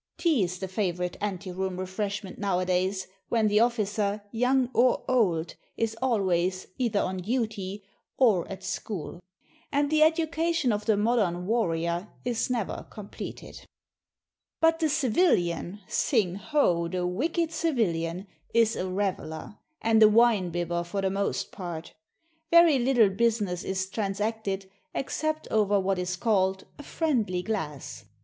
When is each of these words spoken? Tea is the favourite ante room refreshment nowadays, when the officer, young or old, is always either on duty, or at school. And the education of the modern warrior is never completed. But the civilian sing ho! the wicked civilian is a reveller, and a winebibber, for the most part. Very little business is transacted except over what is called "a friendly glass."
Tea 0.17 0.41
is 0.43 0.57
the 0.57 0.67
favourite 0.67 1.15
ante 1.21 1.51
room 1.51 1.79
refreshment 1.79 2.39
nowadays, 2.39 3.05
when 3.29 3.47
the 3.47 3.59
officer, 3.59 4.23
young 4.31 4.71
or 4.73 5.03
old, 5.07 5.53
is 5.77 5.95
always 6.01 6.65
either 6.79 6.99
on 6.99 7.17
duty, 7.17 7.83
or 8.17 8.47
at 8.51 8.63
school. 8.63 9.19
And 9.71 9.91
the 9.91 10.01
education 10.01 10.71
of 10.71 10.85
the 10.87 10.97
modern 10.97 11.45
warrior 11.45 12.07
is 12.25 12.49
never 12.49 12.87
completed. 12.89 13.63
But 14.59 14.79
the 14.79 14.89
civilian 14.89 15.81
sing 15.87 16.33
ho! 16.33 16.87
the 16.87 17.05
wicked 17.05 17.51
civilian 17.51 18.25
is 18.55 18.75
a 18.75 18.89
reveller, 18.89 19.59
and 19.83 20.01
a 20.01 20.07
winebibber, 20.09 20.83
for 20.83 21.01
the 21.01 21.11
most 21.11 21.51
part. 21.51 21.93
Very 22.49 22.79
little 22.79 23.11
business 23.11 23.63
is 23.63 23.87
transacted 23.87 24.67
except 24.95 25.47
over 25.51 25.79
what 25.79 25.99
is 25.99 26.15
called 26.15 26.65
"a 26.79 26.83
friendly 26.83 27.43
glass." 27.43 28.05